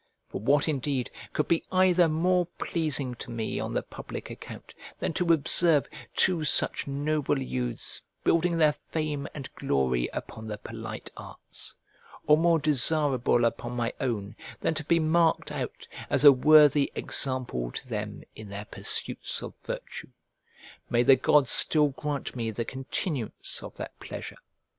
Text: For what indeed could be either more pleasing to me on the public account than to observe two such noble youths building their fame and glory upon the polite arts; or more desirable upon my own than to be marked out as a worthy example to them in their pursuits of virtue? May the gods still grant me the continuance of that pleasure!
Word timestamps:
For 0.29 0.41
what 0.41 0.67
indeed 0.67 1.11
could 1.31 1.47
be 1.47 1.63
either 1.71 2.09
more 2.09 2.47
pleasing 2.57 3.13
to 3.21 3.29
me 3.29 3.59
on 3.59 3.71
the 3.75 3.83
public 3.83 4.31
account 4.31 4.73
than 4.97 5.13
to 5.13 5.31
observe 5.31 5.85
two 6.15 6.43
such 6.43 6.87
noble 6.87 7.39
youths 7.39 8.01
building 8.23 8.57
their 8.57 8.73
fame 8.73 9.27
and 9.35 9.53
glory 9.53 10.09
upon 10.11 10.47
the 10.47 10.57
polite 10.57 11.11
arts; 11.15 11.75
or 12.25 12.35
more 12.35 12.57
desirable 12.57 13.45
upon 13.45 13.73
my 13.75 13.93
own 14.01 14.35
than 14.59 14.73
to 14.73 14.83
be 14.83 14.97
marked 14.99 15.51
out 15.51 15.87
as 16.09 16.25
a 16.25 16.31
worthy 16.31 16.91
example 16.95 17.71
to 17.71 17.87
them 17.87 18.23
in 18.35 18.49
their 18.49 18.65
pursuits 18.65 19.43
of 19.43 19.53
virtue? 19.63 20.09
May 20.89 21.03
the 21.03 21.15
gods 21.15 21.51
still 21.51 21.89
grant 21.89 22.35
me 22.35 22.49
the 22.49 22.65
continuance 22.65 23.61
of 23.61 23.75
that 23.75 23.99
pleasure! 23.99 24.37